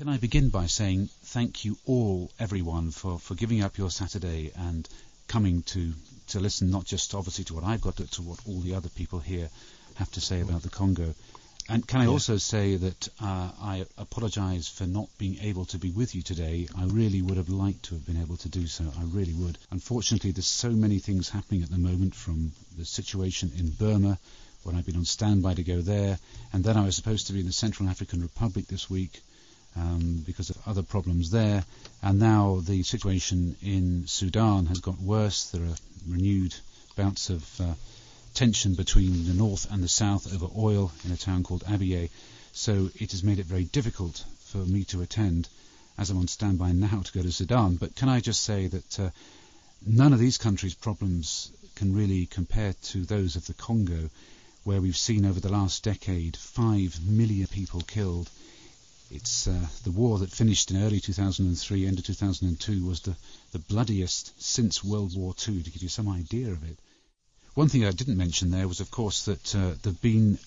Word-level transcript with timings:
Can 0.00 0.08
I 0.08 0.16
begin 0.16 0.48
by 0.48 0.64
saying 0.64 1.10
thank 1.24 1.66
you 1.66 1.76
all, 1.84 2.30
everyone, 2.38 2.90
for, 2.90 3.18
for 3.18 3.34
giving 3.34 3.62
up 3.62 3.76
your 3.76 3.90
Saturday 3.90 4.50
and 4.56 4.88
coming 5.28 5.62
to, 5.64 5.92
to 6.28 6.40
listen 6.40 6.70
not 6.70 6.86
just 6.86 7.14
obviously 7.14 7.44
to 7.44 7.54
what 7.54 7.64
I've 7.64 7.82
got, 7.82 7.96
but 7.96 8.10
to 8.12 8.22
what 8.22 8.38
all 8.46 8.60
the 8.60 8.76
other 8.76 8.88
people 8.88 9.18
here 9.18 9.50
have 9.96 10.10
to 10.12 10.22
say 10.22 10.40
about 10.40 10.62
the 10.62 10.70
Congo. 10.70 11.14
And 11.68 11.86
can 11.86 12.00
I 12.00 12.04
yeah. 12.04 12.10
also 12.12 12.38
say 12.38 12.76
that 12.76 13.08
uh, 13.20 13.50
I 13.60 13.84
apologise 13.98 14.68
for 14.68 14.86
not 14.86 15.10
being 15.18 15.36
able 15.42 15.66
to 15.66 15.76
be 15.76 15.90
with 15.90 16.14
you 16.14 16.22
today. 16.22 16.66
I 16.78 16.86
really 16.86 17.20
would 17.20 17.36
have 17.36 17.50
liked 17.50 17.82
to 17.90 17.94
have 17.96 18.06
been 18.06 18.22
able 18.22 18.38
to 18.38 18.48
do 18.48 18.66
so. 18.68 18.84
I 18.98 19.02
really 19.04 19.34
would. 19.34 19.58
Unfortunately, 19.70 20.30
there's 20.30 20.46
so 20.46 20.70
many 20.70 20.98
things 20.98 21.28
happening 21.28 21.62
at 21.62 21.68
the 21.68 21.76
moment 21.76 22.14
from 22.14 22.52
the 22.78 22.86
situation 22.86 23.52
in 23.58 23.68
Burma, 23.68 24.18
when 24.62 24.76
I've 24.76 24.86
been 24.86 24.96
on 24.96 25.04
standby 25.04 25.54
to 25.54 25.62
go 25.62 25.82
there, 25.82 26.18
and 26.54 26.64
then 26.64 26.78
I 26.78 26.86
was 26.86 26.96
supposed 26.96 27.26
to 27.26 27.34
be 27.34 27.40
in 27.40 27.46
the 27.46 27.52
Central 27.52 27.90
African 27.90 28.22
Republic 28.22 28.66
this 28.66 28.88
week, 28.88 29.20
um, 29.76 30.22
because 30.26 30.50
of 30.50 30.58
other 30.66 30.82
problems 30.82 31.30
there. 31.30 31.64
And 32.02 32.18
now 32.18 32.60
the 32.64 32.82
situation 32.82 33.56
in 33.62 34.06
Sudan 34.06 34.66
has 34.66 34.80
got 34.80 35.00
worse. 35.00 35.50
There 35.50 35.62
are 35.62 35.76
renewed 36.08 36.54
bouts 36.96 37.30
of 37.30 37.60
uh, 37.60 37.74
tension 38.34 38.74
between 38.74 39.26
the 39.26 39.34
north 39.34 39.70
and 39.70 39.82
the 39.82 39.88
south 39.88 40.32
over 40.32 40.48
oil 40.56 40.92
in 41.04 41.12
a 41.12 41.16
town 41.16 41.42
called 41.42 41.64
Abyei. 41.64 42.10
So 42.52 42.90
it 42.96 43.12
has 43.12 43.22
made 43.22 43.38
it 43.38 43.46
very 43.46 43.64
difficult 43.64 44.24
for 44.46 44.58
me 44.58 44.84
to 44.84 45.02
attend 45.02 45.48
as 45.98 46.10
I'm 46.10 46.18
on 46.18 46.28
standby 46.28 46.72
now 46.72 47.02
to 47.04 47.12
go 47.12 47.22
to 47.22 47.30
Sudan. 47.30 47.76
But 47.76 47.94
can 47.94 48.08
I 48.08 48.20
just 48.20 48.42
say 48.42 48.66
that 48.68 49.00
uh, 49.00 49.10
none 49.86 50.12
of 50.12 50.18
these 50.18 50.38
countries' 50.38 50.74
problems 50.74 51.52
can 51.74 51.94
really 51.94 52.26
compare 52.26 52.74
to 52.82 53.04
those 53.04 53.36
of 53.36 53.46
the 53.46 53.54
Congo, 53.54 54.10
where 54.64 54.80
we've 54.80 54.96
seen 54.96 55.26
over 55.26 55.40
the 55.40 55.52
last 55.52 55.82
decade 55.84 56.36
five 56.36 56.98
million 57.06 57.46
people 57.46 57.80
killed 57.82 58.30
it's 59.10 59.48
uh, 59.48 59.66
the 59.84 59.90
war 59.90 60.18
that 60.18 60.30
finished 60.30 60.70
in 60.70 60.82
early 60.82 61.00
2003, 61.00 61.86
end 61.86 61.98
of 61.98 62.04
2002, 62.04 62.86
was 62.86 63.00
the, 63.00 63.16
the 63.52 63.58
bloodiest 63.58 64.40
since 64.40 64.84
World 64.84 65.16
War 65.16 65.34
II, 65.48 65.62
to 65.62 65.70
give 65.70 65.82
you 65.82 65.88
some 65.88 66.08
idea 66.08 66.50
of 66.52 66.62
it. 66.62 66.78
One 67.54 67.68
thing 67.68 67.84
I 67.84 67.90
didn't 67.90 68.16
mention 68.16 68.50
there 68.50 68.68
was, 68.68 68.80
of 68.80 68.90
course, 68.90 69.24
that 69.24 69.54
uh, 69.54 69.74
there 69.82 69.92
have 69.92 70.00
been 70.00 70.38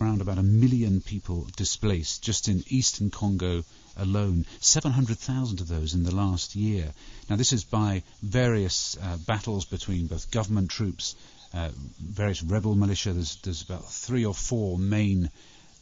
around 0.00 0.20
about 0.20 0.38
a 0.38 0.42
million 0.42 1.00
people 1.00 1.46
displaced 1.56 2.22
just 2.22 2.48
in 2.48 2.64
eastern 2.68 3.10
Congo 3.10 3.64
alone, 3.96 4.44
700,000 4.60 5.60
of 5.60 5.68
those 5.68 5.94
in 5.94 6.02
the 6.02 6.14
last 6.14 6.54
year. 6.56 6.92
Now, 7.28 7.36
this 7.36 7.52
is 7.52 7.64
by 7.64 8.02
various 8.22 8.96
uh, 9.00 9.16
battles 9.26 9.64
between 9.64 10.06
both 10.06 10.30
government 10.30 10.70
troops, 10.70 11.14
uh, 11.54 11.70
various 11.98 12.42
rebel 12.42 12.74
militia. 12.74 13.12
There's, 13.12 13.36
there's 13.36 13.62
about 13.62 13.90
three 13.90 14.24
or 14.24 14.34
four 14.34 14.78
main 14.78 15.30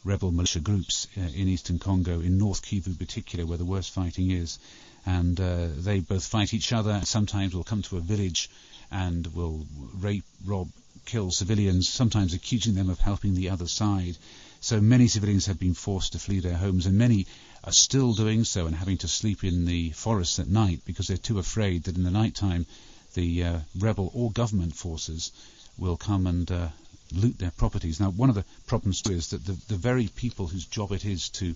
rebel 0.03 0.31
militia 0.31 0.59
groups 0.59 1.07
uh, 1.17 1.21
in 1.21 1.47
eastern 1.47 1.79
Congo, 1.79 2.19
in 2.19 2.37
North 2.37 2.61
Kivu 2.61 2.87
in 2.87 2.95
particular, 2.95 3.45
where 3.45 3.57
the 3.57 3.65
worst 3.65 3.91
fighting 3.91 4.31
is. 4.31 4.59
And 5.05 5.39
uh, 5.39 5.67
they 5.77 5.99
both 5.99 6.25
fight 6.25 6.53
each 6.53 6.73
other. 6.73 7.01
Sometimes 7.03 7.53
will 7.53 7.63
come 7.63 7.81
to 7.83 7.97
a 7.97 8.01
village 8.01 8.49
and 8.91 9.27
will 9.27 9.65
rape, 9.95 10.25
rob, 10.45 10.69
kill 11.05 11.31
civilians, 11.31 11.89
sometimes 11.89 12.33
accusing 12.33 12.75
them 12.75 12.89
of 12.89 12.99
helping 12.99 13.33
the 13.33 13.49
other 13.49 13.67
side. 13.67 14.17
So 14.61 14.79
many 14.79 15.07
civilians 15.07 15.47
have 15.47 15.59
been 15.59 15.73
forced 15.73 16.13
to 16.13 16.19
flee 16.19 16.39
their 16.39 16.55
homes, 16.55 16.85
and 16.85 16.97
many 16.97 17.27
are 17.63 17.73
still 17.73 18.13
doing 18.13 18.43
so 18.43 18.65
and 18.65 18.75
having 18.75 18.97
to 18.99 19.07
sleep 19.07 19.43
in 19.43 19.65
the 19.65 19.91
forests 19.91 20.39
at 20.39 20.47
night 20.47 20.81
because 20.85 21.07
they're 21.07 21.17
too 21.17 21.39
afraid 21.39 21.83
that 21.83 21.97
in 21.97 22.03
the 22.03 22.11
night 22.11 22.35
time 22.35 22.65
the 23.13 23.43
uh, 23.43 23.59
rebel 23.77 24.11
or 24.13 24.31
government 24.31 24.75
forces 24.75 25.31
will 25.77 25.95
come 25.97 26.27
and 26.27 26.51
uh, 26.51 26.67
loot 27.15 27.37
their 27.39 27.51
properties. 27.51 27.99
Now, 27.99 28.09
one 28.09 28.29
of 28.29 28.35
the 28.35 28.45
problems 28.67 29.01
too 29.01 29.13
is 29.13 29.29
that 29.29 29.45
the, 29.45 29.57
the 29.67 29.75
very 29.75 30.07
people 30.07 30.47
whose 30.47 30.65
job 30.65 30.91
it 30.91 31.05
is 31.05 31.29
to 31.29 31.55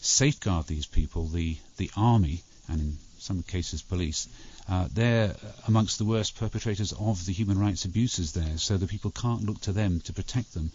safeguard 0.00 0.66
these 0.66 0.86
people, 0.86 1.26
the, 1.26 1.56
the 1.76 1.90
army, 1.96 2.42
and 2.68 2.80
in 2.80 2.98
some 3.18 3.42
cases 3.42 3.82
police, 3.82 4.28
uh, 4.68 4.88
they're 4.92 5.34
amongst 5.68 5.98
the 5.98 6.04
worst 6.04 6.36
perpetrators 6.36 6.92
of 6.92 7.24
the 7.24 7.32
human 7.32 7.58
rights 7.58 7.84
abuses 7.84 8.32
there, 8.32 8.58
so 8.58 8.76
the 8.76 8.86
people 8.86 9.10
can't 9.10 9.44
look 9.44 9.60
to 9.60 9.72
them 9.72 10.00
to 10.00 10.12
protect 10.12 10.54
them. 10.54 10.70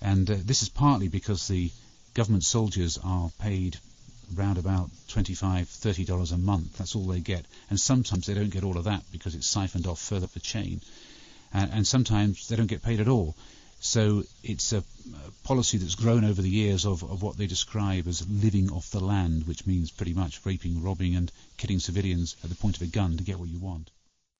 And 0.00 0.30
uh, 0.30 0.36
this 0.44 0.62
is 0.62 0.68
partly 0.68 1.08
because 1.08 1.48
the 1.48 1.70
government 2.14 2.44
soldiers 2.44 2.98
are 3.04 3.30
paid 3.38 3.78
around 4.36 4.58
about 4.58 4.90
25 5.08 5.66
$30 5.66 6.32
a 6.32 6.36
month. 6.36 6.78
That's 6.78 6.94
all 6.94 7.06
they 7.06 7.20
get. 7.20 7.46
And 7.70 7.78
sometimes 7.78 8.26
they 8.26 8.34
don't 8.34 8.50
get 8.50 8.64
all 8.64 8.78
of 8.78 8.84
that 8.84 9.02
because 9.12 9.34
it's 9.34 9.46
siphoned 9.46 9.86
off 9.86 10.00
further 10.00 10.24
up 10.24 10.32
the 10.32 10.40
chain. 10.40 10.80
And, 11.52 11.72
and 11.72 11.86
sometimes 11.86 12.48
they 12.48 12.56
don't 12.56 12.66
get 12.66 12.82
paid 12.82 13.00
at 13.00 13.08
all. 13.08 13.34
So 13.80 14.24
it's 14.42 14.72
a, 14.72 14.82
policy 15.44 15.78
that's 15.78 15.94
grown 15.94 16.24
over 16.24 16.42
the 16.42 16.50
years 16.50 16.84
of, 16.84 17.02
of 17.02 17.22
what 17.22 17.36
they 17.36 17.46
describe 17.46 18.06
as 18.06 18.28
living 18.28 18.70
off 18.70 18.90
the 18.90 19.00
land, 19.00 19.46
which 19.46 19.66
means 19.66 19.90
pretty 19.90 20.12
much 20.12 20.44
raping, 20.44 20.82
robbing, 20.82 21.16
and 21.16 21.32
killing 21.56 21.78
civilians 21.78 22.36
at 22.42 22.50
the 22.50 22.56
point 22.56 22.76
of 22.76 22.82
a 22.82 22.86
gun 22.86 23.16
to 23.16 23.24
get 23.24 23.38
what 23.38 23.48
you 23.48 23.58
want. 23.58 23.90